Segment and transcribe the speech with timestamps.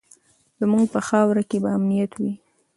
[0.59, 2.33] زموږ په خاوره کې به امنیت وي.